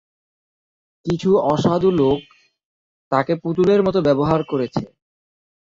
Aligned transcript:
কিছু 1.05 1.29
অসাধু 1.51 1.89
লোক 1.99 2.19
তাকে 3.11 3.33
পুতুলের 3.43 3.81
মতো 3.83 3.99
ব্যবহার 4.07 4.41
করছে। 4.43 4.83